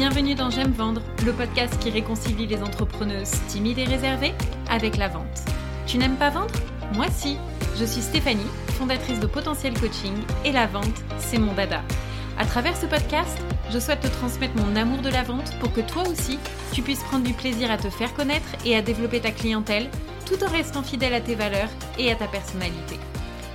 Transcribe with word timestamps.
Bienvenue 0.00 0.34
dans 0.34 0.48
J'aime 0.48 0.72
vendre, 0.72 1.02
le 1.26 1.32
podcast 1.34 1.78
qui 1.78 1.90
réconcilie 1.90 2.46
les 2.46 2.62
entrepreneuses 2.62 3.32
timides 3.48 3.80
et 3.80 3.84
réservées 3.84 4.32
avec 4.70 4.96
la 4.96 5.08
vente. 5.08 5.44
Tu 5.86 5.98
n'aimes 5.98 6.16
pas 6.16 6.30
vendre? 6.30 6.54
Moi 6.94 7.04
si. 7.10 7.36
Je 7.78 7.84
suis 7.84 8.00
Stéphanie, 8.00 8.40
fondatrice 8.78 9.20
de 9.20 9.26
Potentiel 9.26 9.78
Coaching 9.78 10.14
et 10.46 10.52
la 10.52 10.66
vente, 10.66 11.04
c'est 11.18 11.36
mon 11.36 11.52
dada. 11.52 11.82
À 12.38 12.46
travers 12.46 12.78
ce 12.78 12.86
podcast, 12.86 13.36
je 13.70 13.78
souhaite 13.78 14.00
te 14.00 14.06
transmettre 14.06 14.56
mon 14.56 14.74
amour 14.74 15.02
de 15.02 15.10
la 15.10 15.22
vente 15.22 15.54
pour 15.60 15.70
que 15.70 15.82
toi 15.82 16.04
aussi, 16.08 16.38
tu 16.72 16.80
puisses 16.80 17.02
prendre 17.02 17.26
du 17.26 17.34
plaisir 17.34 17.70
à 17.70 17.76
te 17.76 17.90
faire 17.90 18.14
connaître 18.14 18.48
et 18.64 18.74
à 18.76 18.80
développer 18.80 19.20
ta 19.20 19.32
clientèle 19.32 19.90
tout 20.24 20.42
en 20.42 20.48
restant 20.48 20.82
fidèle 20.82 21.12
à 21.12 21.20
tes 21.20 21.34
valeurs 21.34 21.68
et 21.98 22.10
à 22.10 22.14
ta 22.14 22.26
personnalité. 22.26 22.98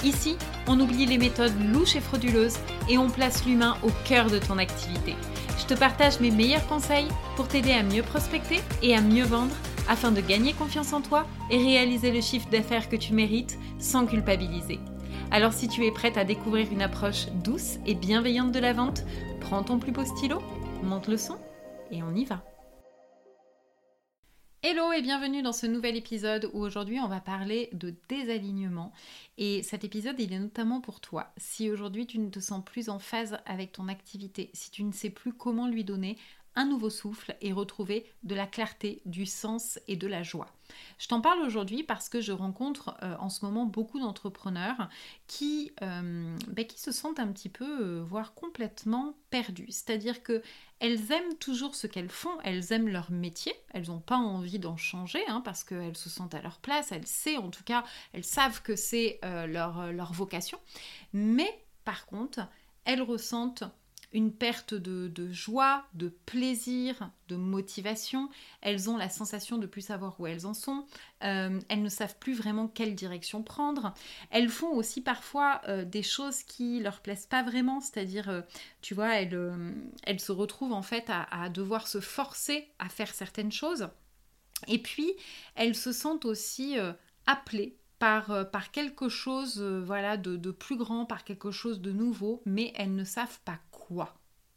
Ici, 0.03 0.37
on 0.67 0.79
oublie 0.79 1.07
les 1.07 1.17
méthodes 1.17 1.59
louches 1.73 1.95
et 1.95 2.01
frauduleuses 2.01 2.59
et 2.87 2.99
on 2.99 3.09
place 3.09 3.47
l'humain 3.47 3.77
au 3.81 3.89
cœur 4.03 4.29
de 4.29 4.37
ton 4.37 4.59
activité. 4.59 5.15
Je 5.57 5.65
te 5.65 5.73
partage 5.73 6.19
mes 6.19 6.31
meilleurs 6.31 6.67
conseils 6.67 7.07
pour 7.35 7.47
t'aider 7.47 7.71
à 7.71 7.83
mieux 7.83 8.03
prospecter 8.03 8.59
et 8.81 8.95
à 8.95 9.01
mieux 9.01 9.23
vendre 9.23 9.55
afin 9.87 10.11
de 10.11 10.21
gagner 10.21 10.53
confiance 10.53 10.93
en 10.93 11.01
toi 11.01 11.25
et 11.49 11.57
réaliser 11.57 12.11
le 12.11 12.21
chiffre 12.21 12.49
d'affaires 12.49 12.89
que 12.89 12.95
tu 12.95 13.13
mérites 13.13 13.57
sans 13.79 14.05
culpabiliser. 14.05 14.79
Alors 15.31 15.53
si 15.53 15.67
tu 15.67 15.85
es 15.85 15.91
prête 15.91 16.17
à 16.17 16.23
découvrir 16.23 16.67
une 16.71 16.81
approche 16.81 17.27
douce 17.43 17.77
et 17.85 17.95
bienveillante 17.95 18.51
de 18.51 18.59
la 18.59 18.73
vente, 18.73 19.03
prends 19.41 19.63
ton 19.63 19.79
plus 19.79 19.91
beau 19.91 20.05
stylo, 20.05 20.41
monte 20.83 21.07
le 21.07 21.17
son 21.17 21.37
et 21.91 22.03
on 22.03 22.13
y 22.15 22.25
va. 22.25 22.43
Hello 24.67 24.91
et 24.91 25.03
bienvenue 25.03 25.43
dans 25.43 25.53
ce 25.53 25.67
nouvel 25.67 25.95
épisode 25.95 26.49
où 26.53 26.63
aujourd'hui 26.63 26.99
on 26.99 27.07
va 27.07 27.19
parler 27.19 27.69
de 27.73 27.93
désalignement. 28.09 28.93
Et 29.37 29.61
cet 29.61 29.83
épisode 29.83 30.19
il 30.19 30.33
est 30.33 30.39
notamment 30.39 30.81
pour 30.81 31.01
toi. 31.01 31.31
Si 31.37 31.69
aujourd'hui 31.69 32.07
tu 32.07 32.17
ne 32.17 32.31
te 32.31 32.39
sens 32.39 32.65
plus 32.65 32.89
en 32.89 32.97
phase 32.97 33.37
avec 33.45 33.73
ton 33.73 33.87
activité, 33.89 34.49
si 34.53 34.71
tu 34.71 34.83
ne 34.83 34.91
sais 34.91 35.11
plus 35.11 35.33
comment 35.33 35.67
lui 35.67 35.83
donner 35.83 36.17
un 36.55 36.65
nouveau 36.65 36.89
souffle 36.89 37.35
et 37.41 37.51
retrouver 37.51 38.05
de 38.23 38.35
la 38.35 38.47
clarté, 38.47 39.01
du 39.05 39.25
sens 39.25 39.79
et 39.87 39.95
de 39.95 40.07
la 40.07 40.23
joie. 40.23 40.47
Je 40.97 41.07
t'en 41.07 41.21
parle 41.21 41.41
aujourd'hui 41.41 41.83
parce 41.83 42.09
que 42.09 42.21
je 42.21 42.31
rencontre 42.31 42.95
euh, 43.03 43.15
en 43.19 43.29
ce 43.29 43.45
moment 43.45 43.65
beaucoup 43.65 43.99
d'entrepreneurs 43.99 44.89
qui, 45.27 45.71
euh, 45.81 46.35
ben, 46.47 46.65
se 46.75 46.91
sentent 46.91 47.19
un 47.19 47.27
petit 47.27 47.49
peu, 47.49 47.99
euh, 47.99 48.03
voire 48.03 48.33
complètement 48.33 49.15
perdus. 49.29 49.67
C'est-à-dire 49.69 50.23
que 50.23 50.41
elles 50.79 51.11
aiment 51.11 51.35
toujours 51.39 51.75
ce 51.75 51.87
qu'elles 51.87 52.09
font, 52.09 52.37
elles 52.43 52.73
aiment 52.73 52.89
leur 52.89 53.11
métier, 53.11 53.53
elles 53.73 53.87
n'ont 53.87 53.99
pas 53.99 54.17
envie 54.17 54.59
d'en 54.59 54.77
changer 54.77 55.23
hein, 55.27 55.41
parce 55.41 55.63
qu'elles 55.63 55.97
se 55.97 56.09
sentent 56.09 56.35
à 56.35 56.41
leur 56.41 56.59
place, 56.59 56.91
elles 56.91 57.07
savent 57.07 57.45
en 57.45 57.49
tout 57.49 57.63
cas, 57.63 57.85
elles 58.13 58.25
savent 58.25 58.61
que 58.61 58.75
c'est 58.75 59.19
leur, 59.47 59.91
leur 59.93 60.11
vocation. 60.11 60.59
Mais 61.13 61.65
par 61.85 62.05
contre, 62.05 62.41
elles 62.83 63.01
ressentent 63.01 63.63
une 64.13 64.31
perte 64.31 64.73
de, 64.73 65.31
joie, 65.31 65.85
de 65.93 66.09
plaisir, 66.25 67.11
de 67.27 67.35
motivation. 67.35 68.29
Elles 68.61 68.89
ont 68.89 68.97
la 68.97 69.09
sensation 69.09 69.57
de 69.57 69.67
plus 69.67 69.81
savoir 69.81 70.19
où 70.19 70.27
elles 70.27 70.45
en 70.45 70.53
sont. 70.53 70.85
Euh, 71.23 71.59
elles 71.69 71.81
ne 71.81 71.89
savent 71.89 72.17
plus 72.19 72.33
vraiment 72.33 72.67
quelle 72.67 72.95
direction 72.95 73.43
prendre. 73.43 73.93
Elles 74.31 74.49
font 74.49 74.71
aussi 74.73 75.01
parfois 75.01 75.61
euh, 75.67 75.85
des 75.85 76.03
choses 76.03 76.43
qui 76.43 76.79
leur 76.79 77.01
plaisent 77.01 77.25
pas 77.25 77.43
vraiment, 77.43 77.81
c'est-à-dire, 77.81 78.29
euh, 78.29 78.41
tu 78.81 78.93
vois, 78.93 79.15
elles, 79.15 80.19
se 80.19 80.31
retrouvent 80.31 80.73
en 80.73 80.81
fait 80.81 81.09
à, 81.09 81.49
devoir 81.49 81.87
se 81.87 81.99
forcer 81.99 82.69
à 82.79 82.89
faire 82.89 83.13
certaines 83.13 83.51
choses. 83.51 83.89
Et 84.67 84.81
puis, 84.81 85.13
elles 85.55 85.75
se 85.75 85.91
sentent 85.91 86.25
aussi 86.25 86.77
appelées 87.27 87.77
par, 87.99 88.49
par, 88.49 88.71
quelque 88.71 89.09
chose 89.09 89.61
voilà, 89.61 90.17
de, 90.17 90.37
de, 90.37 90.51
plus 90.51 90.77
grand, 90.77 91.05
par 91.05 91.23
quelque 91.23 91.51
chose 91.51 91.81
de 91.81 91.91
nouveau, 91.91 92.41
mais 92.45 92.71
elles 92.75 92.95
ne 92.95 93.03
savent 93.03 93.39
pas 93.43 93.59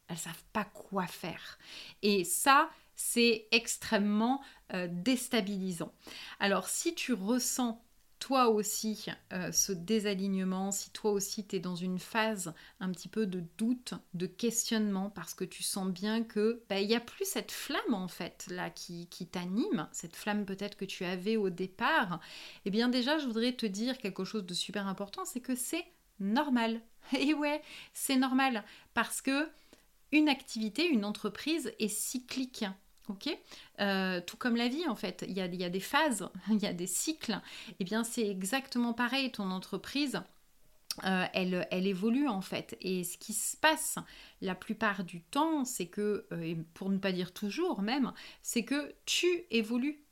Elles 0.07 0.17
savent 0.17 0.43
pas 0.53 0.65
quoi 0.65 1.05
faire. 1.07 1.59
Et 2.01 2.23
ça, 2.23 2.69
c'est 2.95 3.47
extrêmement 3.51 4.41
euh, 4.73 4.87
déstabilisant. 4.91 5.93
Alors 6.39 6.67
si 6.67 6.93
tu 6.95 7.13
ressens 7.13 7.81
toi 8.19 8.49
aussi 8.49 9.05
euh, 9.31 9.51
ce 9.51 9.71
désalignement, 9.71 10.71
si 10.71 10.91
toi 10.91 11.11
aussi 11.11 11.47
tu 11.47 11.55
es 11.55 11.59
dans 11.59 11.75
une 11.75 11.99
phase 11.99 12.53
un 12.81 12.91
petit 12.91 13.07
peu 13.07 13.25
de 13.25 13.41
doute, 13.57 13.93
de 14.13 14.25
questionnement, 14.25 15.09
parce 15.09 15.33
que 15.33 15.45
tu 15.45 15.63
sens 15.63 15.87
bien 15.87 16.23
que 16.23 16.61
bah, 16.69 16.81
il 16.81 16.87
n'y 16.87 16.95
a 16.95 16.99
plus 16.99 17.25
cette 17.25 17.51
flamme 17.51 17.93
en 17.93 18.09
fait 18.09 18.47
là 18.51 18.69
qui, 18.69 19.07
qui 19.07 19.25
t'anime, 19.25 19.87
cette 19.93 20.17
flamme 20.17 20.45
peut-être 20.45 20.75
que 20.75 20.85
tu 20.85 21.05
avais 21.05 21.37
au 21.37 21.49
départ, 21.49 22.19
eh 22.65 22.69
bien 22.69 22.89
déjà 22.89 23.17
je 23.17 23.25
voudrais 23.25 23.53
te 23.53 23.65
dire 23.65 23.97
quelque 23.97 24.25
chose 24.25 24.45
de 24.45 24.53
super 24.53 24.87
important, 24.87 25.23
c'est 25.23 25.39
que 25.41 25.55
c'est 25.55 25.85
normal. 26.19 26.81
Et 27.17 27.33
ouais, 27.33 27.61
c'est 27.93 28.17
normal 28.17 28.63
parce 28.93 29.21
que 29.21 29.49
une 30.11 30.29
activité, 30.29 30.87
une 30.87 31.05
entreprise 31.05 31.71
est 31.79 31.87
cyclique. 31.87 32.65
ok? 33.09 33.37
Euh, 33.79 34.21
tout 34.25 34.37
comme 34.37 34.55
la 34.55 34.67
vie 34.67 34.87
en 34.87 34.95
fait, 34.95 35.23
il 35.27 35.33
y, 35.33 35.41
a, 35.41 35.47
des 35.47 35.79
phases, 35.79 36.29
il 36.49 36.59
y 36.59 36.65
a 36.65 36.73
des 36.73 36.87
cycles. 36.87 37.39
Et 37.69 37.75
eh 37.79 37.83
bien 37.83 38.03
c'est 38.03 38.27
exactement 38.27 38.93
pareil, 38.93 39.31
ton 39.31 39.51
entreprise, 39.51 40.21
euh, 41.05 41.25
elle, 41.33 41.67
elle, 41.71 41.87
évolue 41.87 42.27
en 42.27 42.41
fait. 42.41 42.77
Et 42.81 43.03
ce 43.03 43.17
qui 43.17 43.33
se 43.33 43.55
passe 43.55 43.97
la 44.41 44.55
plupart 44.55 45.03
du 45.03 45.21
temps, 45.21 45.63
c'est 45.63 45.87
que, 45.87 46.25
euh, 46.31 46.55
pour 46.73 46.89
ne 46.89 46.97
pas 46.97 47.11
dire 47.11 47.33
toujours 47.33 47.81
même, 47.81 48.11
c'est 48.41 48.63
que 48.65 48.93
tu 49.05 49.27
évolues. 49.51 50.03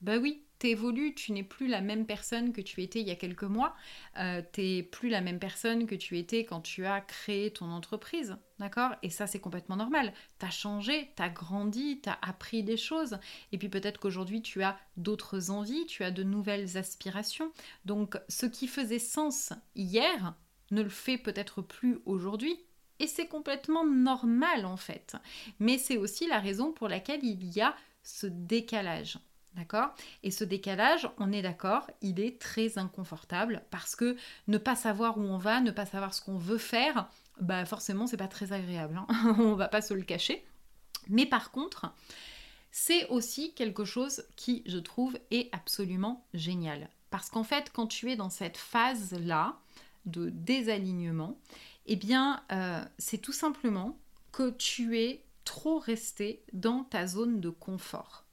Bah 0.00 0.18
oui, 0.18 0.43
évolues, 0.62 1.14
tu 1.14 1.32
n'es 1.32 1.42
plus 1.42 1.66
la 1.66 1.80
même 1.80 2.06
personne 2.06 2.52
que 2.52 2.60
tu 2.60 2.82
étais 2.82 3.00
il 3.00 3.06
y 3.06 3.10
a 3.10 3.16
quelques 3.16 3.44
mois, 3.44 3.74
euh, 4.18 4.42
tu 4.52 4.84
plus 4.90 5.08
la 5.08 5.20
même 5.20 5.38
personne 5.38 5.86
que 5.86 5.94
tu 5.94 6.18
étais 6.18 6.44
quand 6.44 6.60
tu 6.60 6.86
as 6.86 7.00
créé 7.00 7.52
ton 7.52 7.70
entreprise, 7.70 8.36
d'accord? 8.58 8.92
Et 9.02 9.10
ça, 9.10 9.26
c'est 9.26 9.40
complètement 9.40 9.76
normal. 9.76 10.12
Tu 10.38 10.46
as 10.46 10.50
changé, 10.50 11.10
tu 11.16 11.22
as 11.22 11.28
grandi, 11.28 12.00
tu 12.02 12.08
as 12.08 12.18
appris 12.22 12.62
des 12.62 12.76
choses, 12.76 13.18
et 13.52 13.58
puis 13.58 13.68
peut-être 13.68 13.98
qu'aujourd'hui, 14.00 14.42
tu 14.42 14.62
as 14.62 14.78
d'autres 14.96 15.50
envies, 15.50 15.86
tu 15.86 16.04
as 16.04 16.10
de 16.10 16.22
nouvelles 16.22 16.76
aspirations. 16.76 17.52
Donc, 17.84 18.16
ce 18.28 18.46
qui 18.46 18.66
faisait 18.66 18.98
sens 18.98 19.52
hier 19.74 20.34
ne 20.70 20.82
le 20.82 20.88
fait 20.88 21.18
peut-être 21.18 21.62
plus 21.62 21.98
aujourd'hui, 22.06 22.58
et 23.00 23.06
c'est 23.06 23.26
complètement 23.26 23.84
normal 23.84 24.66
en 24.66 24.76
fait. 24.76 25.16
Mais 25.58 25.78
c'est 25.78 25.96
aussi 25.96 26.26
la 26.26 26.38
raison 26.38 26.72
pour 26.72 26.88
laquelle 26.88 27.24
il 27.24 27.44
y 27.44 27.60
a 27.60 27.74
ce 28.02 28.26
décalage. 28.26 29.18
D'accord? 29.54 29.94
Et 30.24 30.32
ce 30.32 30.42
décalage, 30.42 31.08
on 31.18 31.30
est 31.30 31.42
d'accord, 31.42 31.88
il 32.02 32.18
est 32.18 32.40
très 32.40 32.76
inconfortable 32.76 33.62
parce 33.70 33.94
que 33.94 34.16
ne 34.48 34.58
pas 34.58 34.74
savoir 34.74 35.16
où 35.16 35.22
on 35.22 35.38
va, 35.38 35.60
ne 35.60 35.70
pas 35.70 35.86
savoir 35.86 36.12
ce 36.12 36.20
qu'on 36.20 36.38
veut 36.38 36.58
faire, 36.58 37.08
bah 37.40 37.64
forcément, 37.64 38.08
c'est 38.08 38.16
pas 38.16 38.26
très 38.26 38.52
agréable. 38.52 38.96
Hein 38.96 39.36
on 39.38 39.54
va 39.54 39.68
pas 39.68 39.80
se 39.80 39.94
le 39.94 40.02
cacher. 40.02 40.44
Mais 41.08 41.26
par 41.26 41.52
contre, 41.52 41.92
c'est 42.72 43.06
aussi 43.08 43.54
quelque 43.54 43.84
chose 43.84 44.24
qui, 44.34 44.64
je 44.66 44.78
trouve, 44.78 45.16
est 45.30 45.48
absolument 45.52 46.26
génial. 46.34 46.88
Parce 47.10 47.30
qu'en 47.30 47.44
fait, 47.44 47.70
quand 47.72 47.86
tu 47.86 48.10
es 48.10 48.16
dans 48.16 48.30
cette 48.30 48.56
phase-là 48.56 49.56
de 50.06 50.30
désalignement, 50.30 51.38
eh 51.86 51.94
bien, 51.94 52.42
euh, 52.50 52.84
c'est 52.98 53.18
tout 53.18 53.32
simplement 53.32 53.96
que 54.32 54.50
tu 54.50 54.98
es 54.98 55.22
trop 55.44 55.78
resté 55.78 56.42
dans 56.52 56.82
ta 56.82 57.06
zone 57.06 57.40
de 57.40 57.50
confort. 57.50 58.23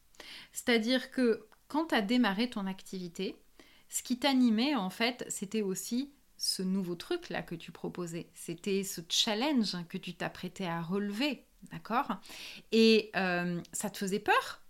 C'est-à-dire 0.51 1.11
que 1.11 1.47
quand 1.67 1.87
tu 1.87 1.95
as 1.95 2.01
démarré 2.01 2.49
ton 2.49 2.67
activité, 2.67 3.35
ce 3.89 4.03
qui 4.03 4.19
t'animait 4.19 4.75
en 4.75 4.89
fait, 4.89 5.25
c'était 5.29 5.61
aussi 5.61 6.13
ce 6.37 6.63
nouveau 6.63 6.95
truc 6.95 7.29
là 7.29 7.43
que 7.43 7.55
tu 7.55 7.71
proposais. 7.71 8.29
C'était 8.33 8.83
ce 8.83 9.01
challenge 9.09 9.75
que 9.89 9.97
tu 9.97 10.13
t'apprêtais 10.15 10.65
à 10.65 10.81
relever, 10.81 11.45
d'accord? 11.71 12.07
Et 12.71 13.11
euh, 13.15 13.61
ça 13.73 13.89
te 13.89 13.97
faisait 13.97 14.19
peur? 14.19 14.60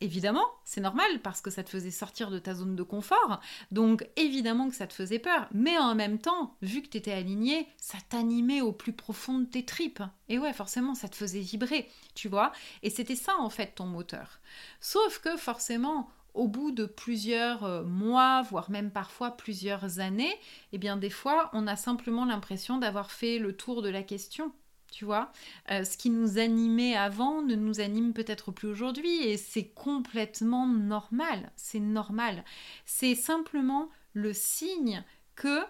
Évidemment, 0.00 0.44
c'est 0.64 0.80
normal 0.80 1.20
parce 1.22 1.40
que 1.40 1.50
ça 1.50 1.64
te 1.64 1.70
faisait 1.70 1.90
sortir 1.90 2.30
de 2.30 2.38
ta 2.38 2.54
zone 2.54 2.76
de 2.76 2.82
confort. 2.84 3.40
Donc 3.72 4.08
évidemment 4.16 4.68
que 4.68 4.76
ça 4.76 4.86
te 4.86 4.92
faisait 4.92 5.18
peur. 5.18 5.48
Mais 5.52 5.76
en 5.76 5.94
même 5.94 6.18
temps, 6.18 6.54
vu 6.62 6.82
que 6.82 6.88
tu 6.88 6.98
étais 6.98 7.12
aligné, 7.12 7.66
ça 7.78 7.98
t'animait 8.08 8.60
au 8.60 8.72
plus 8.72 8.92
profond 8.92 9.40
de 9.40 9.44
tes 9.46 9.64
tripes. 9.64 10.02
Et 10.28 10.38
ouais, 10.38 10.52
forcément, 10.52 10.94
ça 10.94 11.08
te 11.08 11.16
faisait 11.16 11.40
vibrer, 11.40 11.88
tu 12.14 12.28
vois. 12.28 12.52
Et 12.82 12.90
c'était 12.90 13.16
ça 13.16 13.36
en 13.38 13.50
fait 13.50 13.74
ton 13.74 13.86
moteur. 13.86 14.38
Sauf 14.80 15.18
que 15.18 15.36
forcément, 15.36 16.08
au 16.34 16.46
bout 16.46 16.70
de 16.70 16.86
plusieurs 16.86 17.64
euh, 17.64 17.82
mois, 17.82 18.42
voire 18.42 18.70
même 18.70 18.92
parfois 18.92 19.32
plusieurs 19.32 19.98
années, 19.98 20.34
eh 20.72 20.78
bien 20.78 20.96
des 20.96 21.10
fois, 21.10 21.50
on 21.52 21.66
a 21.66 21.74
simplement 21.74 22.24
l'impression 22.24 22.78
d'avoir 22.78 23.10
fait 23.10 23.38
le 23.40 23.56
tour 23.56 23.82
de 23.82 23.88
la 23.88 24.04
question 24.04 24.52
tu 24.90 25.04
vois. 25.04 25.32
Euh, 25.70 25.84
ce 25.84 25.96
qui 25.96 26.10
nous 26.10 26.38
animait 26.38 26.96
avant 26.96 27.42
ne 27.42 27.54
nous 27.54 27.80
anime 27.80 28.12
peut-être 28.12 28.52
plus 28.52 28.68
aujourd'hui 28.68 29.22
et 29.24 29.36
c'est 29.36 29.68
complètement 29.68 30.66
normal, 30.66 31.52
c'est 31.56 31.80
normal. 31.80 32.44
C'est 32.84 33.14
simplement 33.14 33.88
le 34.12 34.32
signe 34.32 35.04
que 35.34 35.60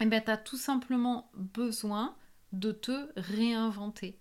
eh 0.00 0.06
ben, 0.06 0.22
tu 0.22 0.30
as 0.30 0.36
tout 0.36 0.56
simplement 0.56 1.30
besoin 1.34 2.14
de 2.52 2.72
te 2.72 3.08
réinventer. 3.16 4.18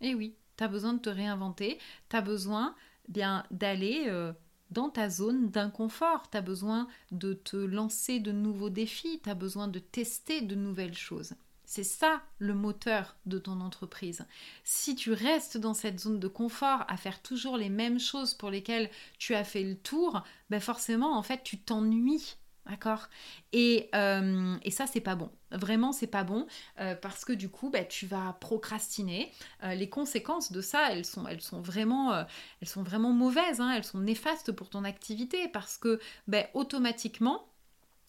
Et 0.00 0.14
oui, 0.14 0.36
tu 0.56 0.64
as 0.64 0.68
besoin 0.68 0.94
de 0.94 1.00
te 1.00 1.10
réinventer, 1.10 1.78
tu 2.08 2.16
as 2.16 2.20
besoin 2.20 2.74
bien 3.08 3.44
d'aller 3.50 4.04
euh, 4.06 4.32
dans 4.70 4.90
ta 4.90 5.08
zone 5.08 5.48
d'inconfort, 5.50 6.30
tu 6.30 6.36
as 6.36 6.42
besoin 6.42 6.88
de 7.12 7.34
te 7.34 7.56
lancer 7.56 8.20
de 8.20 8.32
nouveaux 8.32 8.70
défis, 8.70 9.20
tu 9.22 9.30
as 9.30 9.34
besoin 9.34 9.68
de 9.68 9.78
tester 9.78 10.40
de 10.40 10.54
nouvelles 10.54 10.96
choses. 10.96 11.34
C'est 11.66 11.84
ça 11.84 12.22
le 12.38 12.54
moteur 12.54 13.16
de 13.26 13.38
ton 13.38 13.60
entreprise. 13.60 14.24
Si 14.62 14.94
tu 14.94 15.12
restes 15.12 15.58
dans 15.58 15.74
cette 15.74 15.98
zone 15.98 16.20
de 16.20 16.28
confort 16.28 16.84
à 16.86 16.96
faire 16.96 17.20
toujours 17.20 17.56
les 17.56 17.68
mêmes 17.68 17.98
choses 17.98 18.34
pour 18.34 18.50
lesquelles 18.50 18.88
tu 19.18 19.34
as 19.34 19.42
fait 19.42 19.64
le 19.64 19.76
tour, 19.76 20.22
ben 20.48 20.60
forcément, 20.60 21.18
en 21.18 21.22
fait, 21.22 21.42
tu 21.42 21.58
t'ennuies. 21.58 22.36
D'accord? 22.68 23.08
Et, 23.52 23.88
euh, 23.94 24.56
et, 24.62 24.72
ça, 24.72 24.86
c'est 24.86 25.00
pas 25.00 25.14
bon. 25.14 25.30
Vraiment, 25.52 25.92
c'est 25.92 26.08
pas 26.08 26.24
bon 26.24 26.48
euh, 26.80 26.96
parce 26.96 27.24
que 27.24 27.32
du 27.32 27.48
coup, 27.48 27.70
ben, 27.70 27.86
tu 27.86 28.06
vas 28.06 28.36
procrastiner. 28.40 29.32
Euh, 29.62 29.74
les 29.74 29.88
conséquences 29.88 30.50
de 30.50 30.60
ça, 30.60 30.90
elles 30.90 31.04
sont, 31.04 31.28
elles 31.28 31.40
sont, 31.40 31.60
vraiment, 31.60 32.24
elles 32.60 32.68
sont 32.68 32.82
vraiment 32.82 33.12
mauvaises. 33.12 33.60
Hein. 33.60 33.72
elles 33.76 33.84
sont 33.84 34.00
néfastes 34.00 34.50
pour 34.50 34.68
ton 34.68 34.82
activité 34.82 35.46
parce 35.48 35.78
que 35.78 36.00
ben, 36.26 36.44
automatiquement, 36.54 37.46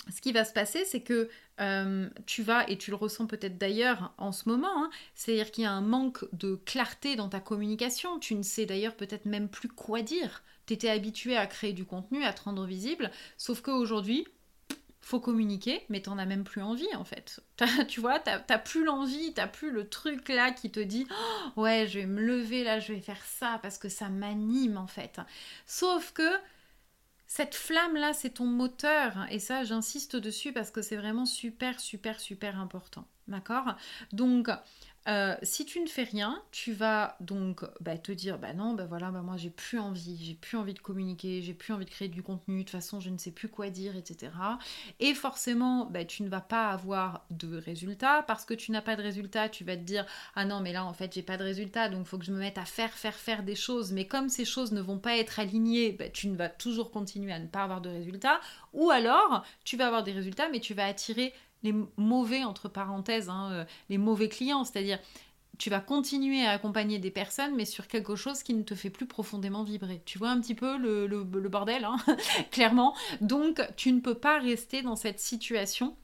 ce 0.09 0.21
qui 0.21 0.31
va 0.31 0.45
se 0.45 0.53
passer, 0.53 0.85
c'est 0.85 1.01
que 1.01 1.29
euh, 1.59 2.09
tu 2.25 2.43
vas, 2.43 2.69
et 2.69 2.77
tu 2.77 2.91
le 2.91 2.95
ressens 2.95 3.27
peut-être 3.27 3.57
d'ailleurs 3.57 4.13
en 4.17 4.31
ce 4.31 4.47
moment, 4.47 4.83
hein, 4.83 4.89
c'est-à-dire 5.15 5.51
qu'il 5.51 5.63
y 5.63 5.67
a 5.67 5.71
un 5.71 5.81
manque 5.81 6.25
de 6.33 6.55
clarté 6.55 7.15
dans 7.15 7.29
ta 7.29 7.39
communication. 7.39 8.19
Tu 8.19 8.35
ne 8.35 8.43
sais 8.43 8.65
d'ailleurs 8.65 8.95
peut-être 8.95 9.25
même 9.25 9.49
plus 9.49 9.69
quoi 9.69 10.01
dire. 10.01 10.43
Tu 10.65 10.73
étais 10.73 10.89
habitué 10.89 11.35
à 11.35 11.47
créer 11.47 11.73
du 11.73 11.85
contenu, 11.85 12.23
à 12.23 12.33
te 12.33 12.43
rendre 12.43 12.65
visible, 12.65 13.11
sauf 13.37 13.61
qu'aujourd'hui, 13.61 14.27
faut 15.07 15.19
communiquer, 15.21 15.85
mais 15.87 16.01
t'en 16.01 16.17
as 16.17 16.25
même 16.25 16.43
plus 16.43 16.61
envie 16.61 16.93
en 16.95 17.05
fait. 17.05 17.39
tu 17.87 18.01
vois, 18.01 18.19
t'as 18.19 18.57
plus 18.57 18.83
l'envie, 18.83 19.33
t'as 19.33 19.47
plus 19.47 19.71
le 19.71 19.87
truc 19.87 20.27
là 20.27 20.51
qui 20.51 20.69
te 20.69 20.81
dit 20.81 21.07
oh, 21.55 21.61
ouais, 21.61 21.87
je 21.87 21.99
vais 21.99 22.05
me 22.05 22.21
lever 22.21 22.65
là, 22.65 22.79
je 22.81 22.91
vais 22.91 22.99
faire 22.99 23.23
ça 23.23 23.57
parce 23.61 23.77
que 23.77 23.87
ça 23.87 24.09
m'anime 24.09 24.77
en 24.77 24.87
fait. 24.87 25.21
Sauf 25.65 26.11
que 26.11 26.29
cette 27.27 27.55
flamme-là, 27.55 28.13
c'est 28.13 28.31
ton 28.31 28.45
moteur. 28.45 29.27
Et 29.29 29.39
ça, 29.39 29.65
j'insiste 29.65 30.15
dessus 30.15 30.53
parce 30.53 30.71
que 30.71 30.81
c'est 30.81 30.95
vraiment 30.95 31.25
super, 31.25 31.79
super, 31.79 32.19
super 32.19 32.59
important. 32.59 33.05
D'accord? 33.27 33.75
Donc, 34.13 34.49
euh, 35.07 35.35
si 35.41 35.65
tu 35.65 35.79
ne 35.79 35.87
fais 35.87 36.03
rien, 36.03 36.41
tu 36.51 36.73
vas 36.73 37.15
donc 37.21 37.63
bah, 37.79 37.97
te 37.97 38.11
dire 38.11 38.37
bah 38.37 38.53
non, 38.53 38.73
bah 38.73 38.85
voilà, 38.85 39.09
bah 39.09 39.21
moi 39.21 39.37
j'ai 39.37 39.49
plus 39.49 39.79
envie, 39.79 40.19
j'ai 40.21 40.33
plus 40.33 40.57
envie 40.57 40.73
de 40.73 40.79
communiquer, 40.79 41.41
j'ai 41.41 41.53
plus 41.53 41.73
envie 41.73 41.85
de 41.85 41.89
créer 41.89 42.09
du 42.09 42.21
contenu, 42.21 42.57
de 42.57 42.63
toute 42.63 42.71
façon 42.71 42.99
je 42.99 43.09
ne 43.09 43.17
sais 43.17 43.31
plus 43.31 43.47
quoi 43.47 43.69
dire, 43.69 43.95
etc. 43.95 44.31
Et 44.99 45.13
forcément, 45.13 45.85
bah, 45.85 46.03
tu 46.03 46.23
ne 46.23 46.29
vas 46.29 46.41
pas 46.41 46.67
avoir 46.69 47.25
de 47.31 47.57
résultat 47.57 48.23
parce 48.27 48.43
que 48.43 48.53
tu 48.53 48.71
n'as 48.71 48.81
pas 48.81 48.97
de 48.97 49.01
résultat, 49.01 49.47
tu 49.47 49.63
vas 49.63 49.77
te 49.77 49.81
dire 49.81 50.05
ah 50.35 50.43
non, 50.43 50.59
mais 50.59 50.73
là 50.73 50.83
en 50.83 50.93
fait 50.93 51.13
j'ai 51.13 51.23
pas 51.23 51.37
de 51.37 51.43
résultat, 51.43 51.87
donc 51.87 52.05
faut 52.05 52.17
que 52.17 52.25
je 52.25 52.33
me 52.33 52.39
mette 52.39 52.57
à 52.57 52.65
faire, 52.65 52.91
faire, 52.91 53.15
faire 53.15 53.43
des 53.43 53.55
choses. 53.55 53.93
Mais 53.93 54.07
comme 54.07 54.27
ces 54.27 54.45
choses 54.45 54.73
ne 54.73 54.81
vont 54.81 54.99
pas 54.99 55.17
être 55.17 55.39
alignées, 55.39 55.97
tu 56.13 56.27
ne 56.27 56.35
vas 56.35 56.49
toujours 56.49 56.91
continuer 56.91 57.31
à 57.31 57.39
ne 57.39 57.47
pas 57.47 57.63
avoir 57.63 57.81
de 57.81 57.89
résultats. 57.89 58.41
Ou 58.73 58.89
alors, 58.91 59.45
tu 59.63 59.77
vas 59.77 59.87
avoir 59.87 60.03
des 60.03 60.11
résultats, 60.11 60.49
mais 60.49 60.59
tu 60.59 60.73
vas 60.73 60.85
attirer 60.85 61.33
les 61.63 61.73
mauvais, 61.97 62.43
entre 62.43 62.69
parenthèses, 62.69 63.29
hein, 63.29 63.49
euh, 63.51 63.65
les 63.89 63.97
mauvais 63.97 64.29
clients, 64.29 64.63
c'est-à-dire 64.63 64.99
tu 65.57 65.69
vas 65.69 65.79
continuer 65.79 66.45
à 66.45 66.51
accompagner 66.51 66.99
des 66.99 67.11
personnes, 67.11 67.55
mais 67.55 67.65
sur 67.65 67.87
quelque 67.87 68.15
chose 68.15 68.43
qui 68.43 68.53
ne 68.53 68.61
te 68.61 68.75
fait 68.75 68.89
plus 68.89 69.07
profondément 69.07 69.63
vibrer. 69.63 70.01
Tu 70.05 70.17
vois 70.17 70.29
un 70.29 70.39
petit 70.39 70.55
peu 70.55 70.77
le, 70.77 71.23
bordel, 71.49 71.83
hein, 71.85 71.97
clairement. 72.51 72.95
Donc, 73.21 73.61
tu 73.75 73.91
ne 73.91 73.99
peux 73.99 74.15
pas 74.15 74.39
rester 74.39 74.81
dans 74.81 74.95
cette 74.95 75.19
situation 75.19 75.95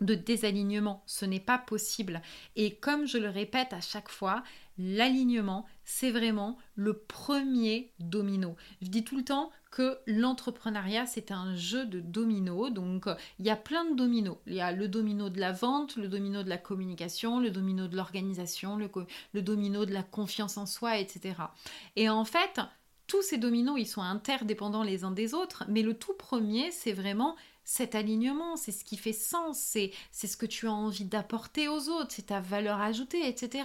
de 0.00 0.14
désalignement. 0.14 1.02
Ce 1.06 1.24
n'est 1.24 1.40
pas 1.40 1.58
possible. 1.58 2.22
Et 2.56 2.76
comme 2.76 3.06
je 3.06 3.18
le 3.18 3.28
répète 3.28 3.72
à 3.72 3.80
chaque 3.80 4.08
fois, 4.08 4.42
l'alignement, 4.78 5.66
c'est 5.84 6.10
vraiment 6.10 6.58
le 6.74 6.98
premier 6.98 7.92
domino. 7.98 8.56
Je 8.82 8.88
dis 8.88 9.04
tout 9.04 9.16
le 9.16 9.24
temps 9.24 9.50
que 9.70 9.98
l'entrepreneuriat, 10.06 11.04
c'est 11.06 11.32
un 11.32 11.54
jeu 11.56 11.84
de 11.84 11.98
dominos. 11.98 12.72
Donc, 12.72 13.06
il 13.38 13.44
y 13.44 13.50
a 13.50 13.56
plein 13.56 13.84
de 13.84 13.96
dominos. 13.96 14.38
Il 14.46 14.54
y 14.54 14.60
a 14.60 14.70
le 14.70 14.86
domino 14.86 15.30
de 15.30 15.40
la 15.40 15.52
vente, 15.52 15.96
le 15.96 16.08
domino 16.08 16.44
de 16.44 16.48
la 16.48 16.58
communication, 16.58 17.40
le 17.40 17.50
domino 17.50 17.88
de 17.88 17.96
l'organisation, 17.96 18.76
le, 18.76 18.88
le 19.32 19.42
domino 19.42 19.84
de 19.84 19.92
la 19.92 20.04
confiance 20.04 20.56
en 20.56 20.66
soi, 20.66 20.98
etc. 20.98 21.34
Et 21.96 22.08
en 22.08 22.24
fait, 22.24 22.60
tous 23.06 23.22
ces 23.22 23.36
dominos, 23.38 23.78
ils 23.78 23.86
sont 23.86 24.02
interdépendants 24.02 24.84
les 24.84 25.04
uns 25.04 25.10
des 25.10 25.34
autres, 25.34 25.64
mais 25.68 25.82
le 25.82 25.94
tout 25.94 26.14
premier, 26.14 26.70
c'est 26.70 26.92
vraiment 26.92 27.36
cet 27.64 27.94
alignement, 27.94 28.56
c'est 28.56 28.72
ce 28.72 28.84
qui 28.84 28.96
fait 28.96 29.12
sens, 29.12 29.58
c'est, 29.58 29.90
c'est 30.12 30.26
ce 30.26 30.36
que 30.36 30.46
tu 30.46 30.68
as 30.68 30.72
envie 30.72 31.04
d'apporter 31.06 31.66
aux 31.66 31.88
autres, 31.88 32.10
c'est 32.10 32.26
ta 32.26 32.40
valeur 32.40 32.80
ajoutée, 32.80 33.26
etc. 33.26 33.64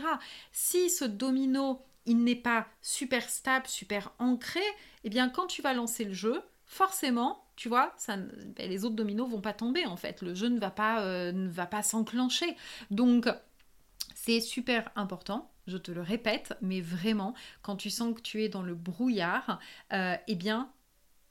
Si 0.51 0.89
ce 0.89 1.06
domino, 1.06 1.81
il 2.09 2.23
n'est 2.23 2.35
pas 2.35 2.67
super 2.81 3.29
stable, 3.29 3.67
super 3.67 4.11
ancré, 4.19 4.59
eh 5.06 5.09
bien 5.09 5.29
quand 5.29 5.47
tu 5.47 5.61
vas 5.61 5.73
lancer 5.73 6.03
le 6.03 6.13
jeu, 6.13 6.41
forcément, 6.65 7.45
tu 7.56 7.69
vois, 7.69 7.95
ben, 8.07 8.29
les 8.57 8.83
autres 8.83 8.95
dominos 8.95 9.29
vont 9.29 9.41
pas 9.41 9.53
tomber 9.53 9.85
en 9.85 9.95
fait, 9.95 10.21
le 10.21 10.33
jeu 10.33 10.50
ne 10.50 10.59
va 10.59 10.71
pas, 10.71 11.01
euh, 11.03 11.31
ne 11.31 11.47
va 11.47 11.65
pas 11.65 11.83
s'enclencher. 11.83 12.57
Donc, 12.91 13.29
c'est 14.15 14.41
super 14.41 14.91
important, 14.95 15.50
je 15.67 15.77
te 15.77 15.91
le 15.91 16.01
répète, 16.01 16.53
mais 16.61 16.81
vraiment, 16.81 17.33
quand 17.61 17.77
tu 17.77 17.89
sens 17.89 18.13
que 18.13 18.21
tu 18.21 18.44
es 18.44 18.50
dans 18.50 18.63
le 18.63 18.75
brouillard, 18.75 19.59
euh, 19.94 20.17
eh 20.27 20.35
bien, 20.35 20.69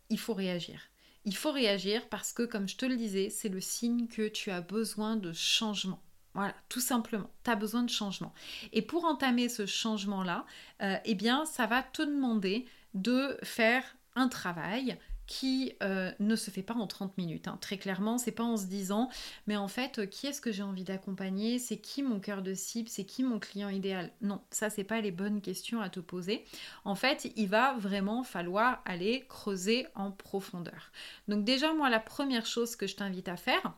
il 0.08 0.19
faut 0.19 0.34
réagir 0.34 0.80
il 1.28 1.36
faut 1.36 1.52
réagir 1.52 2.08
parce 2.08 2.32
que, 2.32 2.42
comme 2.42 2.66
je 2.66 2.76
te 2.76 2.86
le 2.86 2.96
disais, 2.96 3.28
c'est 3.28 3.50
le 3.50 3.60
signe 3.60 4.06
que 4.06 4.28
tu 4.28 4.50
as 4.50 4.62
besoin 4.62 5.16
de 5.16 5.34
changement. 5.34 6.00
Voilà, 6.34 6.54
tout 6.69 6.80
simplement, 6.80 7.30
tu 7.44 7.50
as 7.50 7.56
besoin 7.56 7.82
de 7.82 7.90
changement. 7.90 8.32
Et 8.72 8.82
pour 8.82 9.04
entamer 9.04 9.48
ce 9.48 9.66
changement-là, 9.66 10.44
euh, 10.82 10.96
eh 11.04 11.14
bien, 11.14 11.44
ça 11.44 11.66
va 11.66 11.82
te 11.82 12.02
demander 12.02 12.66
de 12.94 13.36
faire 13.42 13.82
un 14.14 14.28
travail 14.28 14.98
qui 15.28 15.75
euh, 15.82 16.10
ne 16.20 16.34
se 16.34 16.50
fait 16.50 16.62
pas 16.62 16.75
en 16.75 16.86
30 16.86 17.16
minutes. 17.19 17.48
Hein. 17.48 17.58
Très 17.60 17.76
clairement, 17.76 18.16
c'est 18.16 18.32
pas 18.32 18.42
en 18.44 18.56
se 18.56 18.64
disant, 18.64 19.10
mais 19.46 19.56
en 19.56 19.69
fait, 19.69 19.98
euh, 19.98 20.06
qui 20.06 20.26
est-ce 20.26 20.40
que 20.40 20.50
j'ai 20.50 20.62
envie 20.62 20.84
d'accompagner? 20.84 21.58
C'est 21.58 21.76
qui 21.76 22.02
mon 22.02 22.19
cœur 22.19 22.42
de 22.42 22.54
cible? 22.54 22.88
C'est 22.88 23.04
qui 23.04 23.22
mon 23.22 23.38
client 23.38 23.69
idéal? 23.69 24.10
Non, 24.22 24.40
ça, 24.50 24.70
c'est 24.70 24.84
pas 24.84 25.02
les 25.02 25.12
bonnes 25.12 25.42
questions 25.42 25.82
à 25.82 25.90
te 25.90 26.00
poser. 26.00 26.44
En 26.84 26.94
fait, 26.94 27.30
il 27.36 27.46
va 27.46 27.75
vraiment 27.75 28.25
falloir 28.25 28.82
aller 28.86 29.26
creuser 29.28 29.86
en 29.94 30.10
profondeur. 30.10 30.90
Donc, 31.28 31.44
déjà, 31.44 31.75
moi, 31.75 31.90
la 31.90 32.00
première 32.00 32.46
chose 32.46 32.75
que 32.75 32.86
je 32.86 32.96
t'invite 32.96 33.28
à 33.28 33.36
faire, 33.36 33.75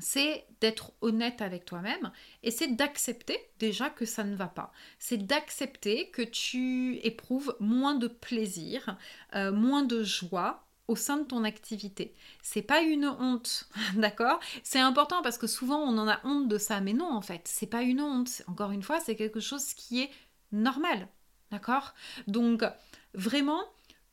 c'est 0.00 0.46
d'être 0.60 0.92
honnête 1.00 1.40
avec 1.40 1.64
toi-même 1.64 2.10
et 2.42 2.50
c'est 2.50 2.74
d'accepter 2.74 3.38
déjà 3.58 3.90
que 3.90 4.04
ça 4.04 4.24
ne 4.24 4.34
va 4.34 4.48
pas. 4.48 4.72
C'est 4.98 5.18
d'accepter 5.18 6.10
que 6.10 6.22
tu 6.22 6.96
éprouves 6.98 7.56
moins 7.60 7.94
de 7.94 8.08
plaisir, 8.08 8.96
euh, 9.34 9.52
moins 9.52 9.82
de 9.82 10.02
joie 10.02 10.64
au 10.88 10.96
sein 10.96 11.18
de 11.18 11.24
ton 11.24 11.44
activité. 11.44 12.14
C'est 12.42 12.62
pas 12.62 12.82
une 12.82 13.06
honte, 13.06 13.68
d'accord? 13.96 14.40
C'est 14.62 14.80
important 14.80 15.22
parce 15.22 15.38
que 15.38 15.46
souvent 15.46 15.78
on 15.78 15.96
en 15.98 16.08
a 16.08 16.20
honte 16.24 16.48
de 16.48 16.58
ça, 16.58 16.80
mais 16.80 16.92
non 16.92 17.10
en 17.10 17.22
fait, 17.22 17.42
c'est 17.44 17.66
pas 17.66 17.82
une 17.82 18.00
honte. 18.00 18.42
Encore 18.46 18.70
une 18.70 18.82
fois, 18.82 19.00
c'est 19.00 19.16
quelque 19.16 19.40
chose 19.40 19.74
qui 19.74 20.02
est 20.02 20.10
normal, 20.52 21.08
d'accord? 21.50 21.94
Donc 22.26 22.64
vraiment, 23.14 23.62